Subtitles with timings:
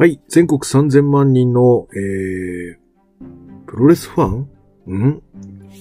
[0.00, 0.18] はい。
[0.28, 2.76] 全国3000万人の、えー、
[3.66, 4.46] プロレスファ
[4.88, 4.96] ン？
[4.96, 5.22] ん？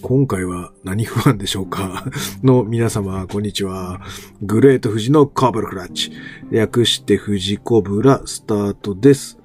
[0.01, 2.03] 今回は何不安でしょうか？
[2.43, 4.01] の皆様、こんにちは。
[4.41, 6.11] グレート富士のコブラクラッチ。
[6.51, 9.39] 略して富士コブラスタートです。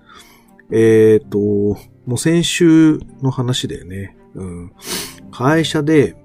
[0.72, 4.16] えーと、もう先週の話だよね。
[4.34, 4.72] うん。
[5.30, 6.16] 会社で、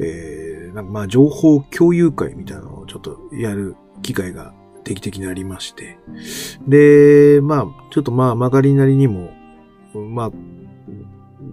[0.00, 4.54] えー、なんかまあ情報共有会みたいなのをちょっとやる機会が
[4.88, 5.98] 定期的にありまして。
[6.66, 9.30] で、まあ、ちょっとまあ曲がりなりにも、
[9.94, 10.30] まあ、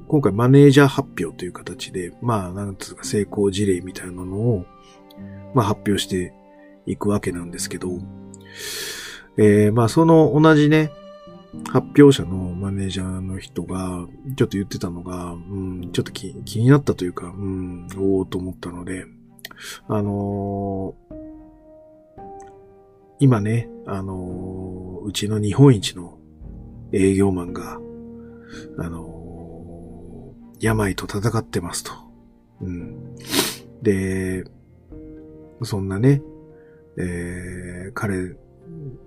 [0.07, 4.65] 今回マネージャー発表という形で、まあ、なんつうか成功事例みたいなのを、
[5.53, 6.33] まあ発表して
[6.85, 7.89] いくわけなんですけど、
[9.37, 10.91] えー、まあその同じね、
[11.69, 14.05] 発表者のマネージャーの人が、
[14.35, 19.05] ちょっと言ってたのが、うん、ちょっと気になったというか、うん、おおと思ったので、
[19.87, 21.04] あのー
[23.19, 26.17] 今ね、あのーうちの日本一の
[26.91, 27.79] 営業マンが、
[28.79, 29.15] あのー
[30.59, 31.91] 病と戦ってますと。
[32.61, 33.15] うん。
[33.81, 34.43] で、
[35.63, 36.21] そんなね、
[36.97, 38.35] えー彼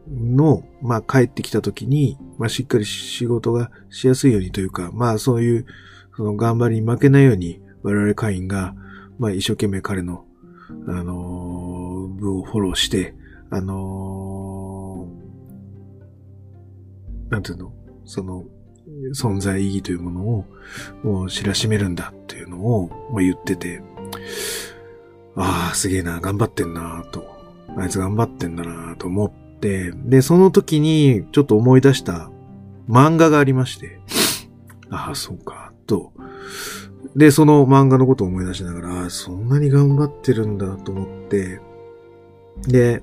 [0.09, 5.67] の、まあ、帰ってきた時に、まあ、しっかり仕事がしやすいようにというか、まあ、そういう、
[6.17, 8.75] その頑張りに負けないように、我々会員が、
[9.19, 10.25] まあ、一生懸命彼の、
[10.87, 11.89] あのー
[12.19, 13.15] 部をフォローして、
[13.51, 17.73] あのーなんていうの？
[18.07, 18.45] その、
[19.15, 20.47] 存在意義というものを、
[21.03, 23.83] もう知らしめるんだっていうのを、ま、言ってて、
[25.37, 27.23] ああ、すげえな、頑張ってんなと。
[27.77, 32.31] あいつ頑張ってんだなと思って、で、その時にちょっと思い出した
[32.89, 34.01] 漫画がありまして、
[34.89, 36.15] ああ、そうか、と。
[37.15, 41.61] で、その漫画のことを思い出しながら、ああそんなに頑張ってるんだと思って、
[42.67, 43.03] で、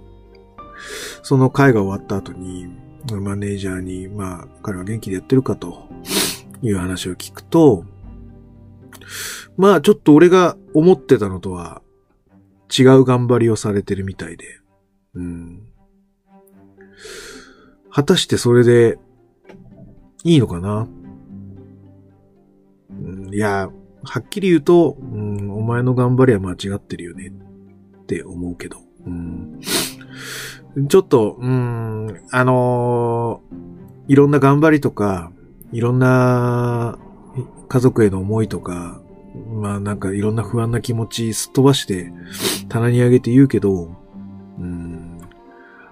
[1.23, 2.67] その会が終わった後に、
[3.11, 5.87] マネージャーに、まあ、彼は元気でやってるかと
[6.61, 7.85] いう話を聞くと、
[9.57, 11.81] まあ、ちょっと俺が思ってたのとは
[12.77, 14.59] 違う頑張りをされてるみたいで、
[15.13, 15.61] うん。
[17.91, 18.97] 果たしてそれで
[20.23, 20.88] いいのかな、
[22.89, 23.69] うん、いや、
[24.03, 27.31] はっきり言うと、うん、お前の頑張りは間違ってるよね
[28.01, 29.59] って思うけど、うん。
[30.88, 33.75] ちょっと、うん、あのー
[34.08, 35.31] いろんな頑張りとか、
[35.72, 36.97] いろんな
[37.68, 39.02] 家族への思いとか、
[39.53, 42.12] まあなんかいろんな不安な気持ちすっ飛ばして
[42.69, 43.96] 棚に上げて言うけど、
[44.59, 45.19] うん、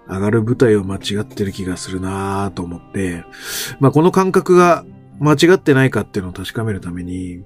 [0.07, 3.23] 上がる舞台を間違ってる気がするなぁと思って、
[3.79, 4.85] まあこの感覚が
[5.19, 7.43] 間違ってないかっていうのを確かめるために、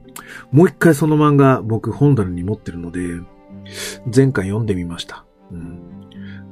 [0.52, 3.00] もう一回その漫画僕本棚に持ってるので、
[4.14, 5.26] 前回読んでみました。
[5.52, 5.87] うん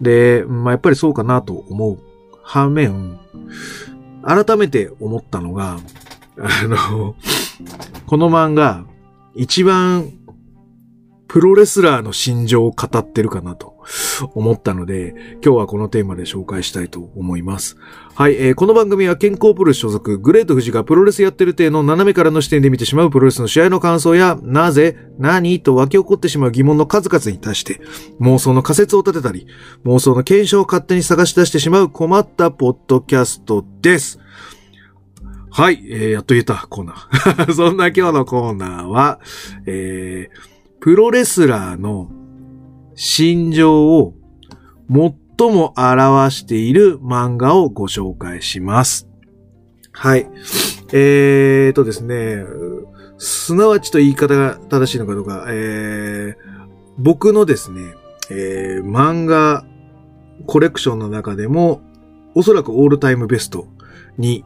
[0.01, 1.99] で、まあ、やっぱりそうかなと思う
[2.43, 3.19] 反面、
[4.23, 5.79] 改めて思ったのが、
[6.37, 7.15] あの、
[8.05, 8.85] この漫画、
[9.35, 10.11] 一番、
[11.35, 13.75] プロレスラーの心情を語ってるかなと
[14.35, 15.13] 思ったので、
[15.43, 17.75] 今日はこのテーマで紹介したいと思います。
[18.13, 27.81] はい、えーこの番組は健康プロレス所属、グレート富士がプロレスやってる体の斜めからの視点で見てしまうプロレスの試合の感想や、なぜ、何と湧き起こってしまう疑問の数々に対して、
[28.21, 29.45] 妄想の仮説を立てたり、
[29.83, 34.21] 妄想の検証を勝手に探し出してしまう困ったポッドキャストです。
[35.51, 37.51] はい、えーやっと言えたコーナー。
[37.51, 39.19] そんな今日のコーナーは、
[39.65, 40.54] えー
[40.85, 42.11] プロレスラーの
[42.93, 44.13] 心情を
[44.87, 49.09] 最も表している漫画をご紹介します。
[49.91, 50.27] はい。
[50.93, 52.45] えーとですね、
[53.17, 56.55] すなわちと言い方が正しいのかどうか、えー
[56.99, 57.95] 僕のですね、
[58.29, 59.65] えー漫画
[60.45, 61.81] コレクションの中でも、
[62.35, 63.65] おそらくオールタイムベスト
[64.19, 64.45] に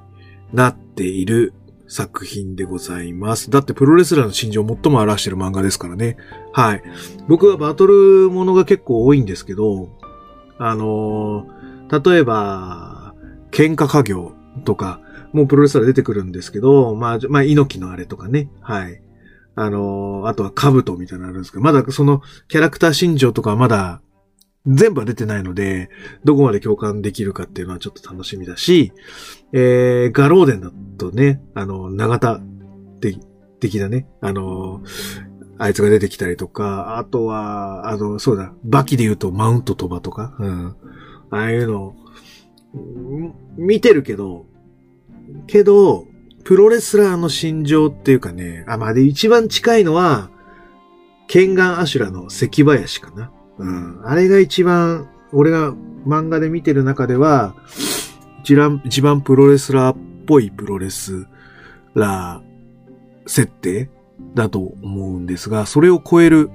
[0.54, 1.52] なっている
[1.90, 3.50] 作品でございます。
[3.50, 6.18] だってプロレスラーの心情を最も表してる漫画ですからね。
[6.54, 6.84] はい。
[7.28, 9.90] 僕はバトルものが結構多いんですけど、
[10.58, 11.60] あのー
[11.92, 13.16] 例えば、
[13.50, 14.34] 喧嘩家業
[14.64, 15.02] とか、
[15.34, 18.48] もうプロレスラー出てくるんですけど、まあ、まあ、猪木のあれとかね。
[18.62, 19.02] はい。
[19.56, 24.02] あのーあとは兜みたいなのあるんですけど、まだそのキャラクター心情とかはまだ
[24.66, 25.90] 全部は出てないので、
[26.24, 28.92] どこまで共感できるかっていうのはちょっと楽しみだし、
[29.54, 32.42] えー、ガローデンだとね、あの、長田
[33.00, 33.20] 的
[33.60, 34.82] 的なね、あの、
[35.58, 40.76] あいつが出てきたりとか、あとは、あの、そうだ、バキで言うとマウント飛ばとか、うん。
[41.32, 41.96] ああいうの、
[43.58, 44.46] 見てるけど、
[45.48, 46.08] けど、
[46.44, 50.32] プロレスラーの心情っていうかね、あ、まあで一番近いのは、
[51.28, 53.32] ケンガンアシュラの関林かな。
[53.60, 54.02] うん。
[54.04, 55.74] あれが一番、俺が
[56.08, 57.56] 漫画で見てる中では、
[58.42, 61.28] 一番、一番プロレスラーっぽいプロレス
[61.94, 63.90] ラー設定
[64.34, 66.50] だと思うんですが、それを超える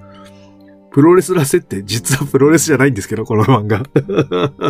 [0.94, 3.82] プロレスラー設定、実はプロレスじゃないんですけど、この漫画。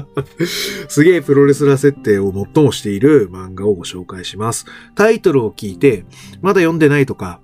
[0.88, 4.64] すげえプロレスラー設定を最もしている漫画をご紹介します。
[4.94, 6.06] タイトルを聞いて、
[6.40, 7.40] まだ読んでないとか、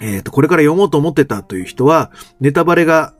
[0.00, 3.12] えっ、ー、と、これから読もうと思ってたという人は、ネタバレが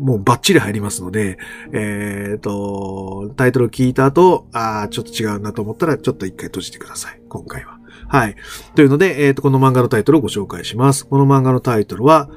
[0.00, 1.38] もうバッチリ入りますので、
[1.72, 7.20] えっ、ー、と、タイトルを聞いた後、ああ、ちょっと違うなと思ったら、ちょっと一回閉じてください。
[7.28, 7.78] 今回は。
[8.08, 8.36] はい。
[8.74, 11.06] というので、えっ、ー、と、この漫画のタイトルをご紹介します。
[11.06, 12.30] この漫画のタイトルは、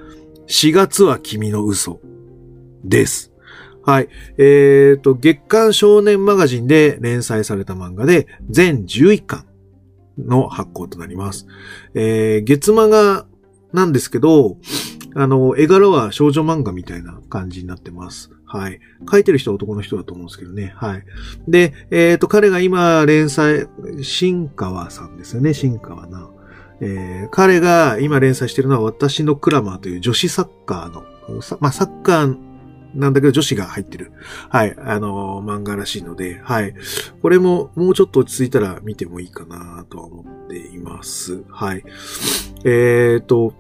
[0.47, 1.99] 4月は君の嘘
[2.83, 3.31] です。
[3.85, 4.09] はい。
[4.37, 9.45] えっ、ー、と、月刊少年マガジンで連載された漫画で、全11巻
[10.17, 11.47] の発行となります。
[11.93, 13.25] えー、月漫画
[13.73, 14.57] なんですけど、
[15.15, 18.31] あの、絵柄は少女漫画みたいな感じになってます。
[18.45, 18.79] はい。
[19.11, 20.73] 書いてる人は男の人だと思うんですけどね。
[20.75, 21.03] はい。
[21.47, 23.67] で、えっ、ー、と、彼が今連載、
[24.01, 25.53] 新川さんですよね。
[25.53, 26.29] 新川な。
[26.81, 31.03] えー、彼が今連載してるのは私のクラマーという女子サッカーの、
[31.59, 32.37] まあ、サッカー
[32.93, 34.11] なんだけど女子が入ってる。
[34.49, 34.75] はい。
[34.77, 36.75] あのー、漫画らしいので、はい。
[37.21, 41.43] これももうちょっと落ち着いたら見てもいいかなとは思っています。
[41.49, 41.83] はい。
[42.65, 43.55] えっ、ー、と、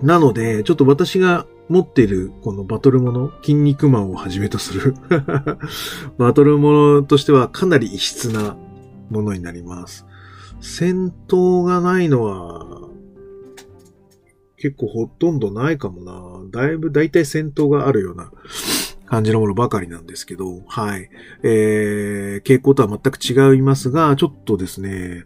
[0.00, 4.94] なので、ちょっと私が持っているこのバトルもの、筋肉マンをはじめとする
[6.18, 8.56] バトルものとしてはかなり異質な
[9.10, 10.06] ものになります。
[10.60, 12.88] 戦闘がないのは、
[14.56, 16.60] 結構ほとんどないかもな。
[16.62, 18.30] だいぶ、だいたい戦闘があるような
[19.06, 21.10] 感じのものばかりなんですけど、はい。
[21.42, 25.24] えー、傾向とは全く違いますが、ちょっとですね、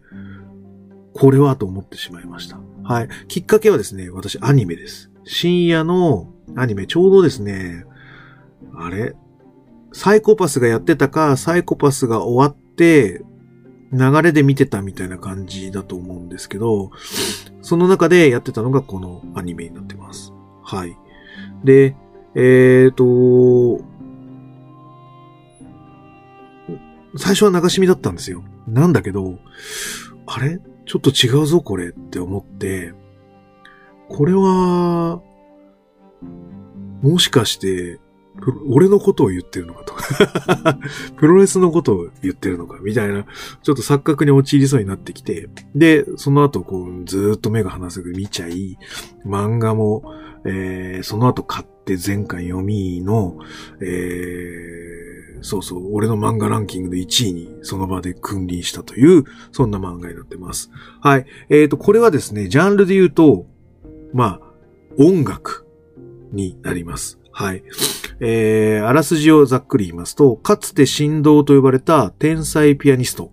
[1.19, 2.59] これはと思ってしまいました。
[2.85, 3.09] はい。
[3.29, 5.11] きっかけはですね、私アニメです。
[5.25, 7.85] 深夜のアニメ、ちょうどですね、
[8.75, 9.15] あれ？
[9.93, 13.23] サイコパスがやってたか、サイコパスが終わって、
[13.93, 16.91] 流れで見てたみたいな感じだと思うんですけど、
[17.63, 20.33] その中でやってたのがこのアニメになってます。
[20.63, 20.97] はい。
[21.65, 21.97] で、
[22.35, 23.83] えっ、ー、と、
[27.17, 28.45] 最初は流し見だったんですよ。
[28.69, 29.39] なんだけど、
[30.27, 30.61] あれ？
[30.87, 32.93] ちょっと違うぞこれって思って、
[34.09, 35.21] これは、
[37.03, 38.01] もしかして、
[38.69, 40.79] 俺のことを言ってるのかとか。
[41.17, 43.25] プロレスのことを言ってるのかみたいな、
[43.63, 48.79] ちょっと錯覚に陥りそうになってきて、で、その後こう、ずっと目が離せず見ちゃい、
[49.25, 50.05] 漫画も、
[50.45, 53.39] えー、その後買って前回読みの、
[53.81, 54.86] えー、
[55.43, 60.71] そうそう、俺の漫画ランキングで1位にその場で君臨したという、そんな漫画になってます。
[61.01, 61.27] はい。
[61.49, 63.47] えっ、ー、と、これはですね、ジャンルで言うと、
[64.13, 64.41] まあ、
[64.99, 65.67] 音楽
[66.33, 67.19] になります。
[67.33, 67.63] はい。
[68.21, 73.33] えー、あらすじをざっくり言いますと、かつて神道と呼ばれた天才ピアニスト、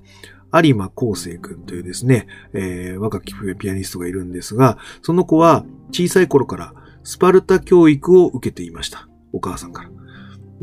[0.53, 6.73] 有馬康生くんというですね、えー、若きピアニストがいるんですが、その子は小さい頃から
[7.03, 9.07] スパルタ教育を受けていました。
[9.31, 9.89] お母さんから。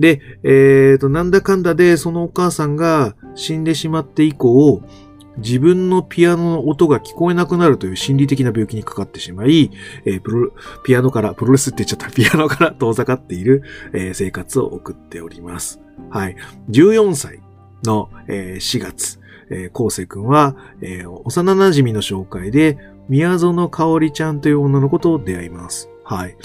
[0.00, 4.82] で、えーと、なんだかんだでそのお母さんが死んでしまって以降、
[5.36, 9.70] 自分のピアノの音が聞こえなくなるという心理的な病気にかかってしまい、
[10.04, 10.52] えー、プロ、
[10.84, 13.62] ピアノから、プロレスって言っちゃった、ピアノから遠ざかっている、
[13.92, 15.80] えー、生活を送っております。
[16.10, 16.36] はい。
[16.70, 17.40] 14歳
[17.84, 22.78] の、えー、4月、えー、コウセ君は、えー、幼馴染の紹介で、
[23.08, 25.88] 宮園香織ちゃんという女の子と出会います。
[26.04, 26.36] はい。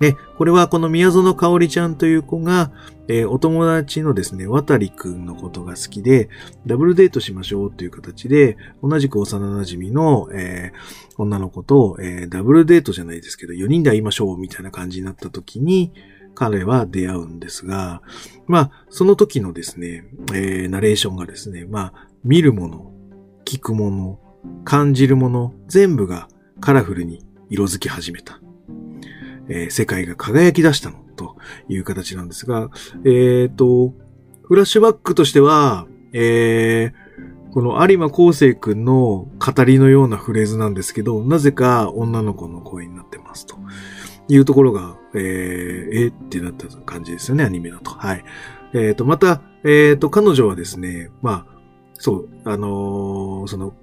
[0.00, 2.70] で、これはこの宮園香織ちゃんという子が、
[3.08, 6.28] えー、お友達のですね、渡りくんのことが好きで、
[6.66, 15.92] ダブルデートしましょうという形で、同じく幼馴染の、えー、女の子と、えー、ダブルデートじゃないですけど、4人で会いましょうみたいな感じになった時に、
[16.34, 18.02] 彼は出会うんですが、
[18.46, 22.92] まあ、その時のですね、え、ナレーションがですね、まあ、見るもの、
[23.46, 24.20] 聞くもの、
[24.64, 26.28] 感じるもの、全部が
[26.60, 28.40] カラフルに色づき始めた。
[29.48, 31.36] えー、世界が輝き出したのと
[31.68, 32.70] いう形なんですが、
[33.04, 33.94] えっ、ー、と、
[34.42, 43.56] フラッシュバックとしては、えー、この有馬康生くんの語りのようなフレーズなんですけど、なぜか女の子の声になってますと
[44.28, 47.90] いうところが、えー、えってなった感じですよね、アニメだと。
[47.90, 48.24] はい。
[48.74, 51.56] えっ、ー、と、また、えっ、ー、と、彼女はですね、まあ、
[51.94, 53.74] そう、あのー、その、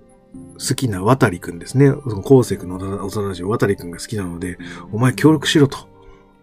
[0.54, 1.90] 好きな渡りくんですね。
[1.90, 4.58] その後世くんの幼馴染渡りくんが好きなので、
[4.92, 5.88] お前協力しろと、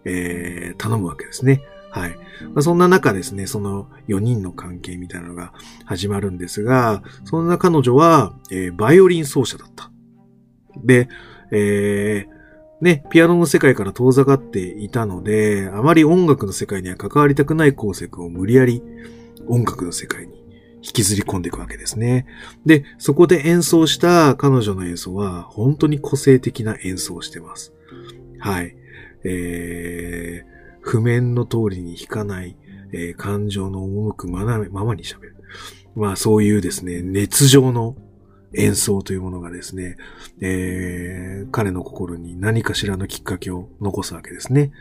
[0.05, 1.63] えー、頼むわけですね。
[1.91, 2.17] はい。
[2.55, 5.53] まあ、そんな中ですね、その4人の関係みたいなのが
[5.85, 9.91] 始まるんですが、そんな彼女は、えー、バイオリン奏者だった。
[10.85, 11.09] で、
[11.51, 18.83] えー、ね、ピアノの世界から遠ざかっていたので、あまり音楽の世界には関わりたくない後世君を無理やり
[19.49, 20.40] 音楽の世界に
[20.83, 22.27] 引きずり込んでいくわけですね。
[22.65, 27.73] で、そこで演奏した彼女の演奏は本当に個性的な演奏をしてます。
[28.39, 28.77] はい。
[29.25, 32.57] えー、譜面の通りに弾かない、
[32.93, 35.37] えー、感情の赴くままに喋る。
[35.95, 37.97] まあそういうですね、熱情の
[38.55, 39.97] 演奏というものがですね、
[40.41, 44.73] えー、彼の心に何かしらのきっかけを残すわけですね。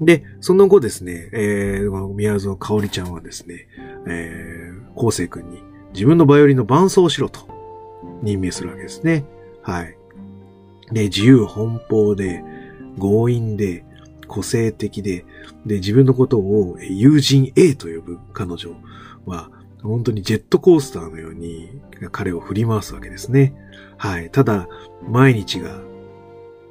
[0.00, 3.68] で、その後ですね、えー、宮園香織ちゃんはですね、
[4.06, 7.48] えー、昴生君に自分のバイオリンの伴奏をしろと
[8.22, 9.24] 任命するわけですね。
[9.62, 9.96] はい。
[10.92, 12.42] で、自由奔放で、
[12.98, 13.84] 強引で、
[14.26, 15.24] 個性的で、
[15.66, 18.70] で、自分のことを友人 A と呼ぶ彼女
[19.26, 19.50] は、
[19.82, 21.68] 本当にジェットコースターのように
[22.10, 23.54] 彼を振り回すわけですね。
[23.96, 24.30] はい。
[24.30, 24.68] ただ、
[25.06, 25.80] 毎日が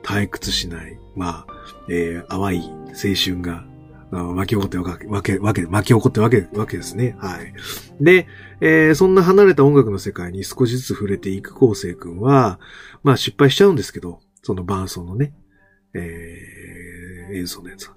[0.04, 1.54] 退屈しない、まあ、
[1.90, 3.66] えー、淡い青春が
[4.12, 7.16] 巻き起こってわけ、わけ、巻き起こってわけ、わけですね。
[7.20, 7.54] はい。
[8.00, 8.28] で、
[8.62, 12.60] えー、そんな離れた音楽の世界に少しずつ触れていく昴生君は、
[13.02, 15.34] まあ失敗しちゃうんですけど、その伴奏のね、
[15.96, 17.96] えー、演奏のやつは。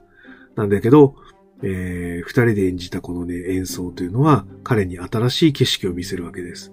[0.57, 1.17] なんだけど、
[1.63, 6.73] えー、二人で演じたこのね、演奏というのは、彼に新しい景色を見せるわけです。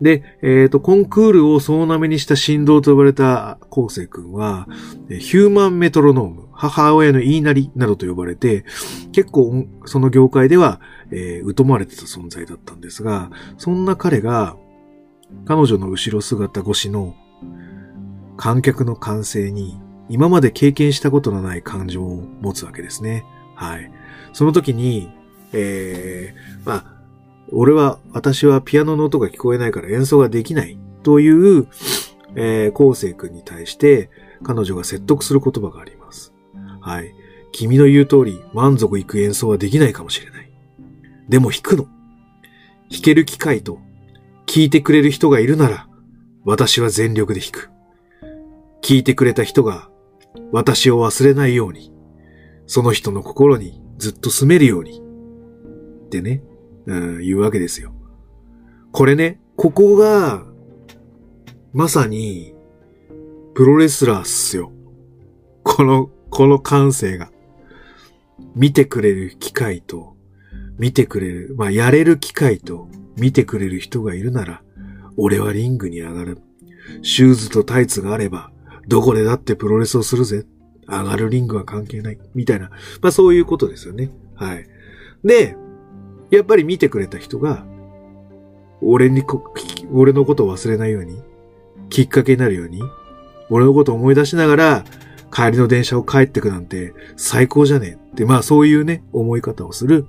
[0.00, 4.68] で、えっ、ー、と、コンクールを総なめにした振動と呼ばれた昴生君は、
[5.08, 8.64] ヒューマンメトロノーム、母親の言いなりなどと呼ばれて、
[9.12, 14.56] 結構その業界では、えー、疎まれてた存在だったんですが、そんな彼が、
[15.46, 17.14] 彼女の後ろ姿越しの
[18.36, 23.24] 観客の歓声に今まで経験したことのない感情を持つわけですね。
[23.54, 23.90] はい。
[24.32, 25.10] その時に、
[25.52, 26.93] えー、まあ、
[27.52, 31.66] 俺は、私はピアノの音が聞こえないから演奏ができないという、
[32.36, 34.10] えー、昴生君に対して
[34.42, 36.34] 彼女が説得する言葉があります。
[36.80, 37.14] はい。
[37.52, 40.50] 君の言う通り満足いく演奏はできないかもしれない。
[41.28, 41.84] でも弾くの。
[42.90, 43.78] 弾ける機会と
[44.46, 45.88] 聞いてくれる人がいるなら
[46.44, 47.70] 私は全力で弾く。
[48.82, 49.88] 聞いてくれた人が
[50.52, 51.92] 私を忘れないように、
[52.66, 55.00] その人の心にずっと住めるように。
[56.06, 56.42] ってね。
[56.86, 57.92] うん、言うわけですよ。
[58.92, 60.44] これね、ここが、
[61.72, 62.54] まさに、
[63.54, 64.72] プロレスラーっすよ。
[65.62, 67.30] この、この感性が。
[68.54, 70.16] 見てくれる機会と、
[70.78, 74.62] 見てくれる、まあ、やれる機会と、見てくれる人がいるなら、
[75.16, 76.38] 俺はリングに上がる。
[77.02, 78.50] シューズとタイツがあれば、
[78.88, 80.44] どこでだってプロレスをするぜ。
[80.86, 82.18] 上がるリングは関係ない。
[82.34, 82.70] みたいな。
[83.00, 84.10] まあそういうことですよね。
[84.34, 84.66] はい。
[85.24, 85.56] で、
[86.30, 87.64] やっぱり見てくれた人が、
[88.80, 89.52] 俺にこ、
[89.92, 91.22] 俺のことを忘れないように、
[91.90, 92.82] きっかけになるように、
[93.50, 94.84] 俺のことを思い出しながら、
[95.32, 100.06] 帰りの電車を帰ってくなんて最高じゃねえって、まあそういうね、思い方をする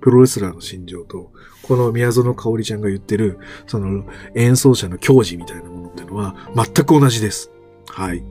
[0.00, 1.30] プロレスラーの心情と、
[1.62, 7.52] この宮園香織ちゃんが言ってる、その演奏者の矜持みたいなものっていうのは全く同じです。
[7.88, 8.24] はい。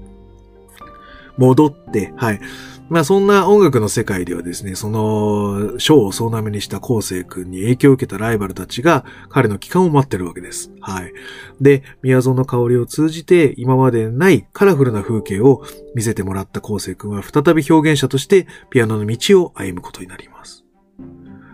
[1.38, 2.40] 戻って、はい。
[2.88, 10.72] まあそんな音楽の世界ではですね、その賞を総なめにした昴生君に影響を受けたライバルたちが彼の帰還を待ってるわけです。
[10.82, 11.14] はい。
[11.60, 15.64] で、宮園の香りを通じて今までないカラフルな風景を
[15.96, 20.64] 見せてもらった昴生君は再び表現者としてピアノの道を歩むことになります。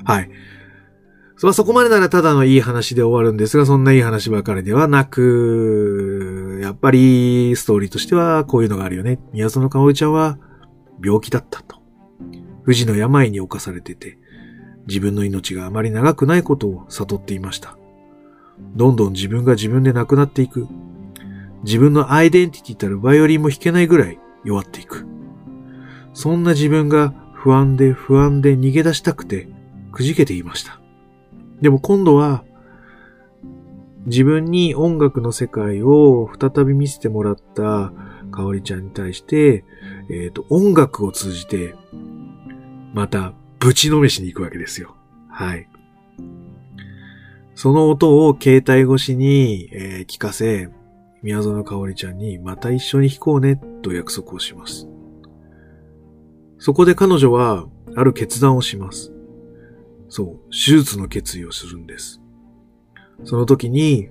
[0.03, 0.29] はい。
[1.43, 9.17] まあ、そこまでならただのいい話で終わるんですが、そんないい話ばかりではなく、やっぱりストーリーとしてはこういうのがあるよね。
[9.33, 10.37] 宮園かおりちゃんは
[11.03, 11.81] 病気だったと。
[12.63, 14.17] 不治の病に侵されてて、
[14.87, 17.77] 自分の命があまり長くないことを悟っていました。
[18.75, 20.67] どんどん自分が自分で亡くなっていく。
[21.63, 25.05] 自分のアイデンティティたるバイオリンも弾けないぐらい弱っていく。
[26.13, 29.47] そんな自分が不安で不安で逃げ出したくて
[29.91, 30.79] くじけていました。
[31.61, 32.43] でも今度は
[34.05, 37.93] 自分に音楽の世界を再び見せてもらった
[38.31, 39.63] かおりちゃんに対して、
[40.11, 41.75] えっ、ー、と、音楽を通じて、
[42.93, 44.95] また、ぶちのめしに行くわけですよ。
[45.29, 45.69] はい。
[47.55, 50.69] その音を携帯越しに、えー、聞かせ、
[51.21, 54.87] 宮園かおりちゃんにまた一緒に弾こうね、と約束をします。
[56.57, 59.13] そこで彼女は、ある決断をします。
[60.09, 62.21] そう、手術の決意をするんです。
[63.23, 64.09] その時に、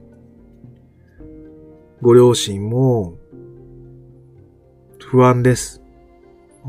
[2.00, 3.18] ご両親も、
[4.98, 5.82] 不安です。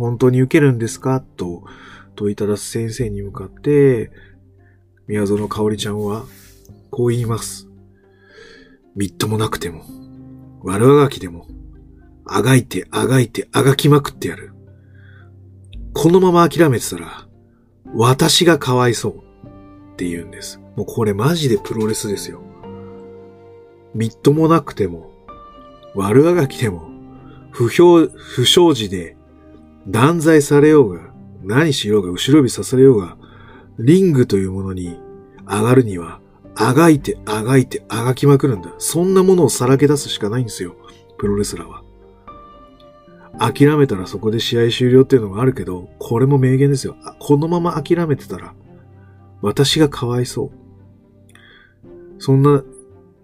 [0.02, 1.22] 本当に受けるんですか？
[1.22, 1.64] と
[2.16, 4.12] 問いただす先生に向かって、
[5.08, 6.26] 宮園香織ちゃんは、
[6.90, 7.68] こう言います。
[8.96, 9.86] みっともなくても、
[10.64, 11.46] 悪あがきでも、
[12.26, 14.54] あがいてあがいてあがきまくってやる。
[15.94, 17.28] このまま諦めてたら、
[17.94, 19.14] 私がかわいそう
[19.94, 20.60] って言うんです。
[20.76, 22.42] もうこれマジでプロレスですよ。
[23.94, 25.12] みっともなくても、
[25.94, 26.90] 悪あがきでも、
[27.52, 29.16] 不評、不祥事で
[29.88, 31.12] 断罪されようが、
[31.44, 33.18] 何しようが、後ろ指さされようが、
[33.80, 35.00] リングというものに
[35.48, 36.20] 上がるには、
[36.56, 38.74] あがいて、あがいて、あがきまくるんだ。
[38.78, 40.76] そんなものをさらけ出すしかないんですよ。
[41.18, 41.84] プロレスラーは。
[43.40, 46.96] 諦めたらそこで試合終了っていうのがあるけど、これも名言ですよ。
[47.20, 48.54] このまま諦めてたら、
[49.42, 50.62] 私がかわいそう。
[52.20, 52.64] そんな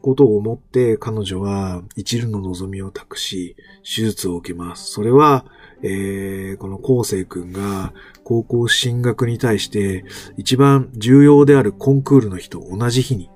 [0.02, 4.92] ことを思って彼女は一縷の望みを託し、手術を受けます。
[4.92, 5.46] それは、
[5.84, 7.94] えー、この昴生君が
[8.24, 10.06] 高校進学に対して
[10.36, 13.30] 一番重要であるコンクールの日と同じ日に、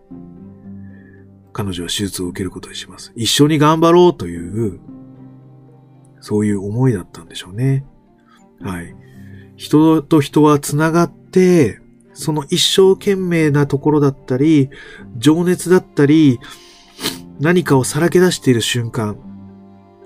[1.54, 3.12] 彼女は手術を受けることにします。
[3.16, 4.80] 一緒に頑張ろうという、
[6.20, 7.86] そういう思いだったんでしょうね。
[8.62, 8.96] はい。
[9.56, 11.80] 人と人は繋がって、
[12.14, 14.70] その一生懸命なところだったり、
[15.18, 16.40] 情熱だったり、
[17.40, 19.18] 何かをさらけ出している瞬間、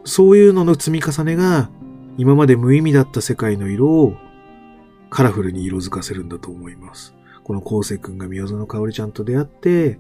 [0.04, 1.70] そういうのの積み重ねが、
[2.18, 4.16] 今まで無意味だった世界の色を
[5.10, 7.14] カラフルに色づかせるんだと思います。
[7.44, 10.00] この昴生くんが宮園香織ちゃんと出会って、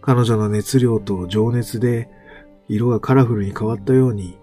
[0.00, 2.08] 彼女の熱量と情熱で
[2.68, 4.38] 色がカラフルに変わったように、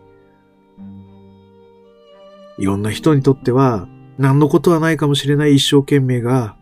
[2.59, 6.57] いろんな人にとっては何のことはないかもしれない一生懸命が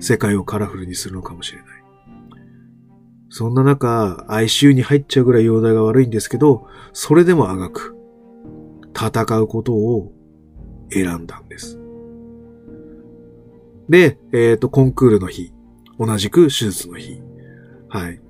[0.00, 1.66] 世界をカラフルにするのかもしれない。
[3.28, 7.95] そんな中、ICU に入っちゃうぐらい容体が悪いんですけど、それでもあがく、
[8.96, 10.12] 戦うことを
[10.90, 11.78] 選んだんです。
[13.88, 15.52] で、えっ、ー、と、コンクールの日、
[15.98, 17.20] 同じく手術の日。
[17.88, 18.20] はい。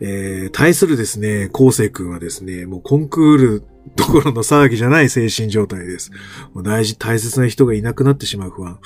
[0.00, 3.64] えー、対するですね、昴生君はですね、もうコンクール
[3.96, 6.12] どころの騒ぎじゃない精神状態です。
[6.54, 8.78] もう大事、大切な人がいなくなってしまう不安。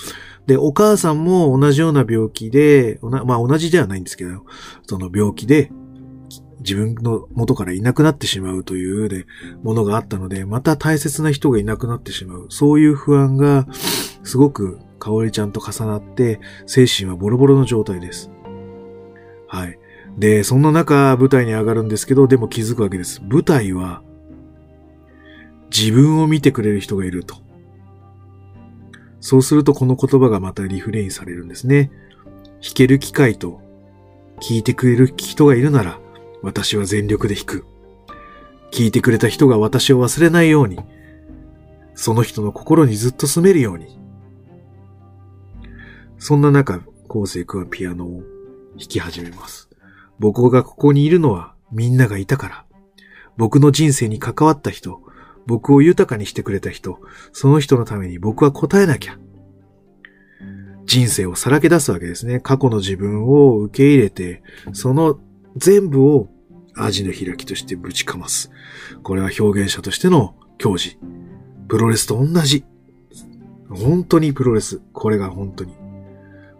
[0.46, 4.44] で、お母さんも同じような病気で、まあ同じではないんですけど、
[4.86, 5.70] その病気で、
[6.62, 9.26] 自分の元からいなくなってしまうというで、
[9.62, 12.46] ものがあったので、また大切な人がいなくなってしまう。
[12.48, 13.66] そういう不安が、
[14.22, 18.30] すごく、かおりちゃんと重なって、精神はボロボロの状態です。
[19.48, 19.78] はい。
[20.16, 23.20] で、そんな中、舞台に上がるんですけど、でも気づくわけです。
[23.24, 24.02] 舞台は、
[25.76, 27.36] 自分を見てくれる人がいると。
[29.20, 31.90] そうするとこの言葉がまたリフレインされるんですね。
[32.62, 33.60] 弾ける機会と
[34.40, 36.01] 聞いてくれる人がいるなら
[36.42, 37.64] 私は全力で弾く。
[38.70, 40.78] 聞いてくれた人が私を忘れないように、
[41.94, 43.98] その人の心にずっと住めるように。
[46.18, 48.22] そんな中、昴生君はピアノを
[48.78, 49.68] 弾き始めます。
[50.18, 52.64] 僕がここにいるのはみんながいたから。
[53.36, 55.00] 僕の人生に関わった人、
[55.46, 56.98] 僕を豊かにしてくれた人、
[57.32, 59.18] その人のために僕は答えなきゃ。
[60.86, 62.40] 人生をさらけ出すわけですね。
[62.40, 65.18] 過去の自分を受け入れて、その
[65.56, 66.28] 全部を
[66.76, 68.50] アジの開きとしてぶちかます。
[69.02, 70.98] これは表現者としての教示。
[71.68, 72.64] プロレスと同じ。
[73.70, 74.80] 本当にプロレス。
[74.92, 75.74] これが本当に。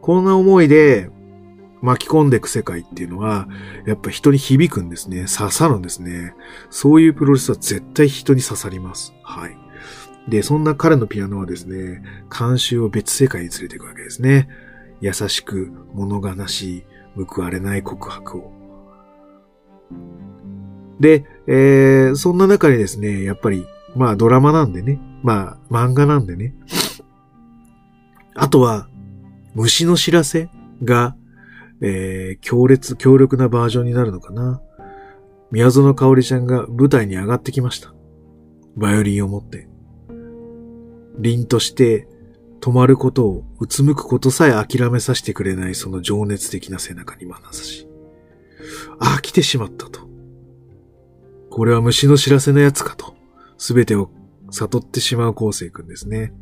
[0.01, 1.11] こんな思いで
[1.83, 3.48] 巻き込んでいく世界っていうのは、
[3.87, 5.27] やっぱ人に響くんですね。
[5.27, 6.35] 刺さるんですね。
[6.70, 9.12] そういうプロレスは絶対人に刺さります。
[9.22, 9.57] はい。
[10.29, 12.03] で、そんな彼のピアノはですね、
[12.37, 14.48] 監修を別世界に連れていくわけですね。
[15.01, 16.85] 優しく、物悲しい、
[17.27, 18.62] 報われない告白を。
[21.00, 26.55] で、えー、そんな中にですね、やっぱり、まあドラマなんでね、まあ漫画なんでね。
[28.35, 28.88] あとは、
[29.55, 30.48] 虫の知らせ
[30.83, 31.16] が
[31.85, 34.62] えー、強烈、強力なバージョンになるのかな。
[35.50, 37.92] 宮園香織ちゃんが舞台に上がってきました。
[38.76, 39.68] バイオリンを持って。
[41.18, 42.09] 凛として
[42.61, 47.88] 止まることをうつむくことさえ諦めさせてくれないその情熱的な背中に眼差し。
[49.00, 50.00] ああ、来てしまったと。
[51.50, 53.14] これは虫の知らせのやつかと。
[53.59, 54.11] すべてを
[54.50, 56.33] 悟ってしまう昴生君ですね。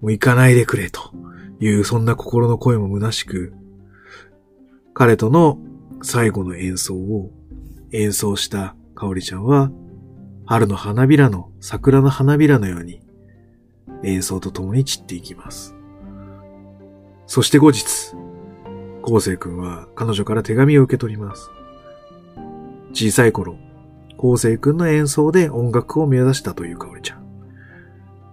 [0.00, 1.12] もう行かないでくれと
[1.60, 3.52] いうそんな心の声も虚しく、
[4.94, 5.58] 彼との
[6.02, 7.30] 最後の演奏を
[7.92, 9.70] 演奏したかおりちゃんは、
[10.44, 13.00] 春の花びらの、桜の花びらのように
[14.02, 15.74] 演奏と共に散っていきます。
[17.26, 18.14] そして後日、
[19.02, 21.50] 昴生くんは彼女から手紙を受け取ります。
[22.92, 23.56] 小さい頃、
[24.18, 27.22] 昴生くんの演奏で音楽を目指したというかおりちゃん。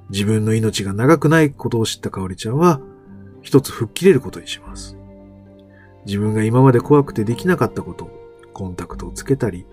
[0.10, 2.82] 自分の命が長くないことを知ったかおりちゃんは、
[3.41, 4.98] 一つ吹っ切れることにします。
[6.06, 8.10] 自分が今まで怖くてできなかったこと、
[8.54, 9.65] コンタクトをつけたり、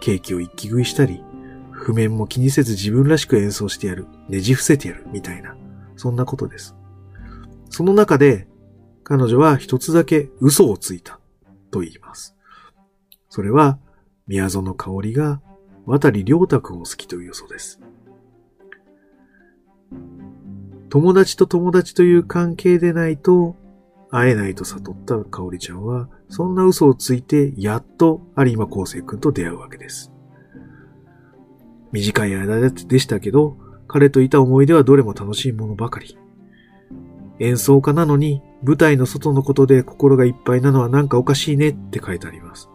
[0.00, 1.22] ケーキを一気食いしたり、
[1.70, 5.56] 譜面も気にせず自分らしく演奏してやる、ねじ伏せてやる、みたいな、
[5.96, 6.76] そんなことです。
[7.70, 8.48] その中で、
[9.04, 11.20] 彼女は一つだけ嘘をついた
[11.70, 12.34] と言います。
[13.28, 13.78] それは、
[14.26, 15.40] 宮園香織が
[15.84, 17.80] 渡り良太くんを好きという嘘です。
[20.88, 23.56] 友達と友達という関係でないと
[24.10, 30.12] 会えないと悟った香織ちゃんは、そんな嘘をついてやっと有馬康生くんと出会うわけです。
[31.92, 33.56] 短い間でしたけど、
[33.88, 36.18] 彼といた思い出はどれも楽しいものばかり。
[37.38, 42.70] 演奏家なのに舞台の外のことで心がいっぱいなのはなんかおかしいねって書いてあります。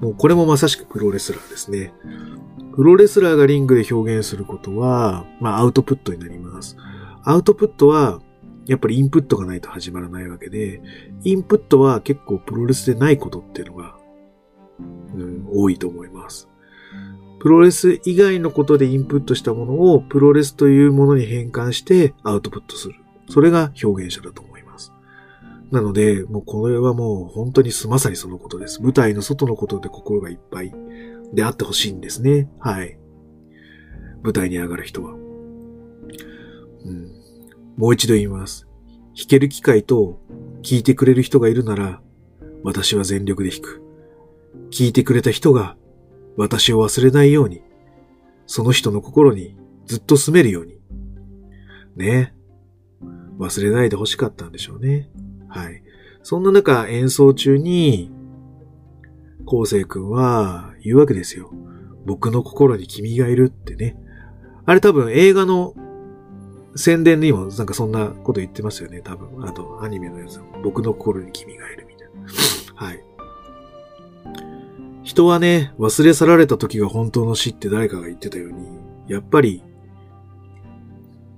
[0.00, 1.92] もうこれもまさしくプロレスラーですね。
[2.74, 6.76] プロレスラーがリングで表現することは、まあアウトプットになります。
[7.24, 8.20] アウトプットは、
[8.66, 10.80] やっぱりインプットがないと始まらないわけで、
[11.24, 13.96] インプットは結構プロレスでないことっていうのが、
[15.14, 16.48] うん、多いと思います。
[17.40, 22.94] プロレス以外のことでインプットしたものをプロレスというものに変換してアウトプットする。
[23.28, 24.49] それが表現者だと思います。
[25.70, 28.82] なので、もうこれはもう本当にまさにそのことです。
[28.82, 30.72] 舞台の外のことで心がいっぱい
[31.32, 32.50] であってほしいんですね。
[32.58, 32.98] はい。
[34.22, 35.12] 舞台に上がる人は。
[35.12, 35.16] う
[36.92, 37.12] ん、
[37.76, 38.66] もう一度言います。
[39.16, 40.20] 弾ける機会と
[40.62, 42.00] 聞いてくれる人がいるなら、
[42.62, 43.82] 私は全力で弾く。
[44.70, 45.76] 聞いてくれた人が
[46.36, 47.62] 私を忘れないように、
[48.46, 49.56] その人の心に
[49.86, 50.80] ずっと住めるように。
[51.96, 52.34] ね
[53.38, 55.08] 忘れないで欲しかったんでしょうね。
[55.50, 55.82] はい。
[56.22, 58.10] そんな中、演奏中に、
[59.46, 61.50] 昴生くんは言うわけですよ。
[62.06, 63.96] 僕の心に君がいるってね。
[64.64, 65.74] あれ多分映画の
[66.76, 69.44] 宣伝にもなんかそんなこと言ってますよね、多分。
[69.46, 72.86] あと、アニメのやつも僕の心に君がいるみたいな。
[72.86, 73.04] はい。
[75.02, 78.68] 人はね、忘れ去られた時が本当の死って誰かが言ってたように、
[79.08, 79.62] やっぱり、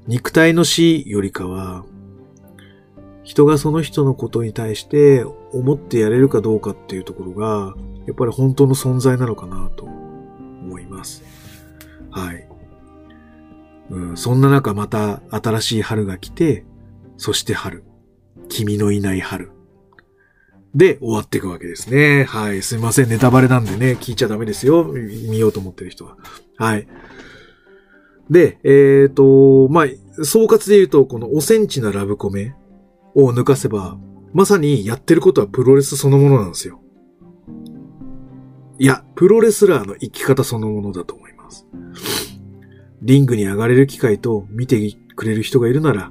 [0.07, 1.85] 肉体の死よりかは、
[3.25, 7.75] 人がその人のことに対して思ってやれるかどうかっていうところが、
[8.07, 11.23] やっぱり本当の存在なのかなと思います。
[12.11, 12.49] はい。
[13.91, 16.65] うん、そんな中また新しい春が来て、
[17.17, 17.85] そして春。
[18.49, 19.51] 君のいない春。
[20.75, 22.25] で、終わっていくわけですね。
[22.25, 22.63] はい。
[22.63, 23.09] すいません。
[23.09, 24.85] ネタバレなんでね、聞いちゃダメですよ。
[24.85, 26.17] 見ようと思ってる人は。
[26.57, 26.89] はい。
[28.31, 32.55] で、えっ、と、まあ、総括で言うと、このおセンチなラブコメ
[33.15, 33.99] を抜かせば、
[34.33, 36.81] まさにやってることはプロレスそのものなんですよ。
[38.79, 41.67] いや、プロレスラーの生き方そのものだと思います。
[43.03, 46.11] リングに上がれる機会と見てくれる人がいるなら、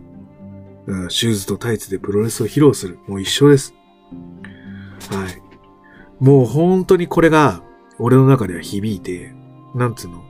[0.87, 2.99] うん、シューズとタイツでプロレスを披露する。
[3.07, 3.73] もう一緒です。
[5.09, 6.23] はい。
[6.23, 7.63] もう本当にこれが、
[7.97, 9.33] 俺の中では響いて、
[9.75, 10.23] なんつうの？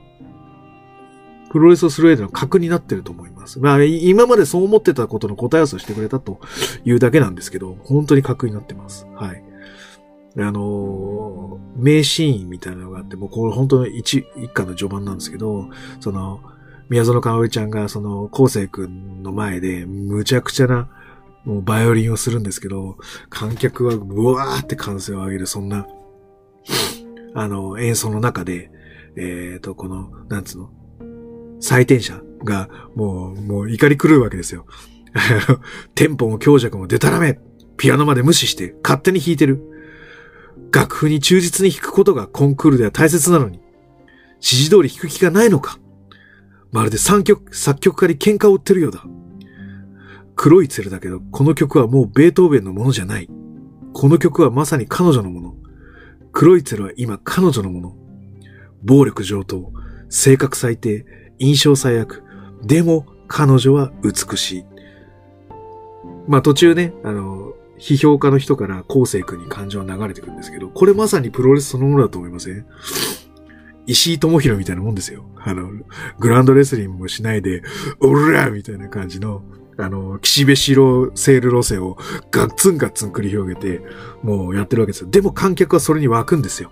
[1.52, 3.60] プロレスをする上での核になってると思います。
[3.60, 6.40] まあ、今までそう思ってたことの答え合わせをしてくれたと
[6.86, 9.06] いうだけなんですけど、本当に核になってます。
[9.14, 9.44] はい。
[10.38, 15.68] あのー、名シーンみたいなのがあって、もうこれ本当の一、一巻の序盤なんですけど、
[16.00, 16.40] その、
[16.88, 20.88] 宮園かおりちゃんがその、昴生くんの前で、むちゃくちゃな、
[21.44, 22.96] もうバイオリンをするんですけど、
[23.28, 25.86] 観客はうわーって歓声を上げる、そんな、
[27.34, 28.70] あの、演奏の中で、
[29.16, 30.70] えっ、ー、と、この、なんつうの、
[31.62, 34.66] 採点者が、もう、もう怒り狂うわけですよ。
[35.94, 37.38] テンポも強弱もデタラメ
[37.76, 39.62] ピアノまで無視して勝手に弾いてる。
[40.72, 43.60] 楽譜に忠実に弾くことがコンクールでは大切なのに、
[44.36, 45.78] 指示通り弾く気がないのか。
[46.72, 49.04] まるで三曲、作曲家に喧嘩を売ってるようだ。
[50.34, 53.28] 黒いツェルだけど、この曲はもうベートーベンのものじゃない。
[53.92, 55.54] この曲はまさに彼女のもの。
[56.32, 57.96] 黒いツェルは今彼女のもの。
[58.82, 59.70] 暴力上等、
[60.08, 61.04] 性格最低、
[61.42, 62.22] 印象最悪。
[62.62, 64.64] でも彼女は美しい。
[66.28, 72.64] まあ途中ね、あの、批評家の人から昴生君に感情が流れてくるんですけど、これまさにプロレスそのものだと思いません？
[73.88, 75.24] 石井智弘みたいなもんですよ。
[75.44, 75.68] あの、
[76.20, 77.64] グランドレスリングもしないで、
[77.98, 79.42] おらみたいな感じの、
[79.76, 81.96] あの、岸辺四郎セール路線を
[82.30, 83.82] ガッツンガッツン繰り広げて、
[84.22, 85.10] もうやってるわけですよ。
[85.10, 86.70] でも観客はそれに湧くんですよ。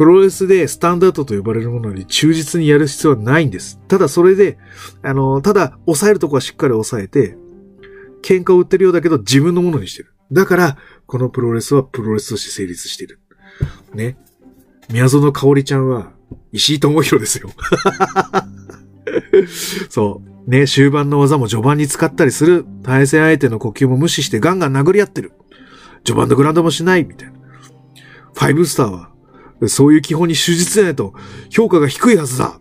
[0.00, 3.78] プロレスでスタンダードと呼ばれるものに忠実にやる必要はないんです。
[3.86, 4.56] ただそれで、
[5.02, 7.36] あの、ただ抑えるとこはしっかり抑えて、
[8.22, 10.14] 喧嘩を売ってるようだけど自分のものにしてる。
[10.32, 13.20] だから、このプロレスはプロレスとして成立してる。
[13.92, 14.16] ね。
[14.88, 16.12] 宮園香織ちゃんは、
[16.50, 17.50] 石井智弘ですよ。
[19.90, 20.50] そう。
[20.50, 22.64] ね、終盤の技も序盤に使ったりする。
[22.84, 25.32] 対戦相手の呼吸も無視してガンガン殴り合ってる。
[26.04, 27.34] 序盤のグラウンドもしない、みたいな。
[28.32, 29.09] ファイブスターは、
[29.68, 31.14] そういう基本に忠実でないと
[31.50, 32.60] 評価が低いはずだ。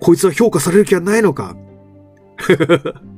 [0.00, 1.56] こいつは評価される気はないのか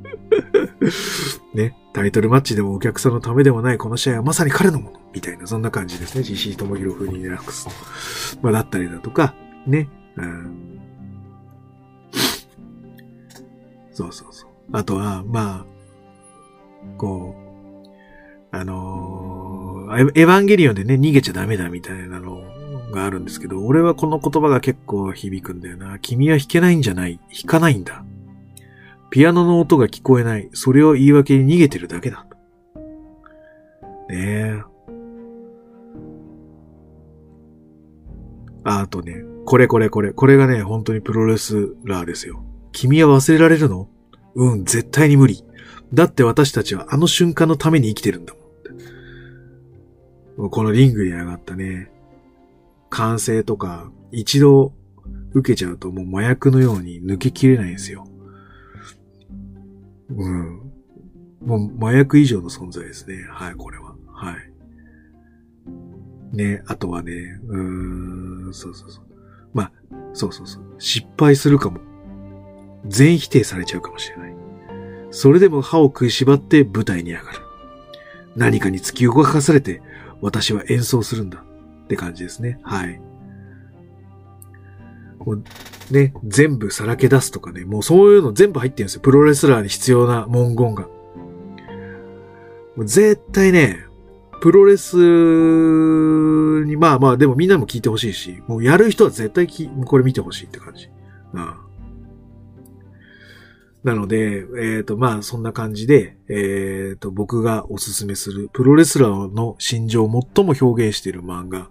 [1.54, 6.22] ね、タイトルマッチでもお客さんのためでもないこの試合はまさに彼のものみたいな、そんな感じですね。
[6.22, 7.68] GC 智弘風にリラックス。
[8.42, 9.34] まあ、だったりだとか、
[9.66, 9.88] ね。
[10.16, 10.80] うん。
[13.92, 14.50] そうそうそう。
[14.72, 15.66] あとは、まあ、
[16.98, 17.43] こう、
[18.56, 22.40] あのー、エヴァンゲリオンでね、逃げちゃダメだみたいなの
[22.92, 25.98] があるんですけど、俺はこの言葉が結構響くんだよな。
[25.98, 27.18] 君は弾けないんじゃない。
[27.32, 28.04] 弾かないんだ。
[29.10, 30.50] ピアノの音が聞こえない。
[30.52, 32.26] それを言い訳に逃げてるだけだ。
[34.08, 34.62] ねえ。
[38.62, 40.12] あ、あとね、これこれこれ。
[40.12, 42.44] これがね、本当にプロレスラーですよ。
[42.70, 43.88] 君は忘れられるの？
[44.36, 45.44] うん、絶対に無理。
[45.92, 48.43] だって私たちはあの瞬間のために生きてるんだもん。
[50.36, 51.90] このリングに上がったね、
[52.90, 54.72] 完成とか、一度
[55.32, 58.06] 受けちゃうともう麻薬のように抜けきれないんですよ。
[60.10, 60.60] うん。
[61.44, 63.26] もう麻薬以上の存在ですね。
[63.30, 63.94] はい、これは。
[64.12, 64.36] はい。
[66.36, 67.12] ね、あとはね、
[67.46, 69.04] うーん、そうそうそう。
[69.52, 69.72] まあ、
[70.12, 70.62] そうそうそう。
[70.78, 71.80] 失敗するかも。
[72.86, 74.34] 全否定されちゃうかもしれない。
[75.10, 77.38] それでも歯を食いしばって舞台に上がる。
[78.36, 79.80] 何かに突き動かされて、
[80.20, 81.44] 私は演奏するんだ。
[81.84, 82.58] って感じですね。
[82.62, 83.00] はい。
[85.18, 85.44] もう
[85.90, 89.00] ね、全部さらけ出すとかね、もうそういうの全部入ってるんですよ。
[89.00, 90.82] プロレスラーに必要な文言が。
[92.76, 93.84] もう絶対ね、
[94.40, 94.96] プロレス
[96.66, 100.90] に、まあまあ、でもみんなも聞いてほしいし、もうやる人は絶対きこれ見てほしいって感じ。
[101.32, 101.54] うん。
[103.84, 111.68] なので、えっ、ー、と、まあ、そんな感じで、えっ、ー、と、僕がおすすめする、プロレスラーの心情を最も表現している漫画、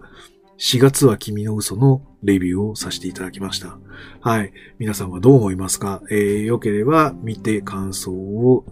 [0.58, 3.78] 4月は君の嘘のレビューをさせていただきました。
[4.20, 4.52] はい。
[4.78, 6.00] 皆さんはどう思いますか？
[6.10, 8.64] えー、よければ見て感想を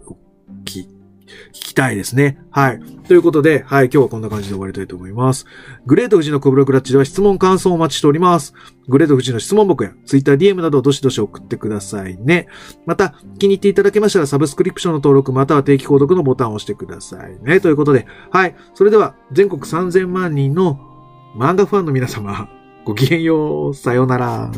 [0.63, 0.87] 聞
[1.49, 2.37] 聞きたいですね。
[2.51, 2.79] はい。
[3.07, 5.45] ということで、はい、今日はこんな感じで終わりたいと思います。
[5.85, 8.53] グレート富士のコブロクラッチでは質問感想をお待ちしております。
[8.87, 12.47] グレート富士の質問僕や Twitter、DM などどしどし送ってくださいね。
[12.85, 17.59] また、気に入っていただけましたらサブスクリプションの登録または定期購読のボタンを押してくださいね。
[17.59, 18.55] ということで、はい。
[18.73, 20.79] それでは、全国3000万人の
[21.35, 22.49] 漫画ファンの皆様、
[22.85, 23.73] ごきげんよう。
[23.73, 24.51] さようなら。